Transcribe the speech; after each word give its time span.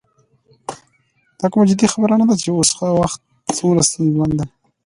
دا 1.39 1.45
کومه 1.51 1.65
جدي 1.69 1.85
خبره 1.93 2.15
نه 2.19 2.25
ده 2.29 2.35
چې 2.41 2.49
اوس 2.51 2.69
وخت 2.99 3.19
څومره 3.57 3.81
ستونزمن 3.89 4.29
دی. 4.37 4.45